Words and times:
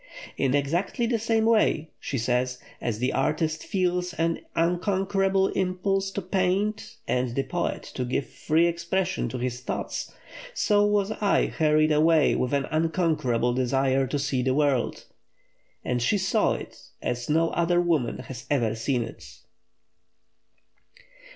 "In 0.35 0.55
exactly 0.55 1.05
the 1.05 1.19
same 1.19 1.45
way," 1.45 1.91
she 1.99 2.17
says, 2.17 2.57
"as 2.81 2.97
the 2.97 3.13
artist 3.13 3.63
feels 3.63 4.15
an 4.15 4.39
unconquerable 4.55 5.49
impulse 5.49 6.09
to 6.13 6.23
paint, 6.23 6.95
and 7.07 7.35
the 7.35 7.43
poet 7.43 7.83
to 7.93 8.03
give 8.03 8.25
free 8.25 8.65
expression 8.65 9.29
to 9.29 9.37
his 9.37 9.61
thoughts, 9.61 10.11
so 10.55 10.83
was 10.83 11.11
I 11.21 11.45
hurried 11.45 11.91
away 11.91 12.33
with 12.33 12.51
an 12.51 12.65
unconquerable 12.71 13.53
desire 13.53 14.07
to 14.07 14.17
see 14.17 14.41
the 14.41 14.55
world." 14.55 15.05
And 15.85 16.01
she 16.01 16.17
saw 16.17 16.55
it 16.55 16.81
as 17.03 17.29
no 17.29 17.51
other 17.51 17.79
woman 17.79 18.17
has 18.25 18.47
ever 18.49 18.73
seen 18.73 19.03
it. 19.03 19.23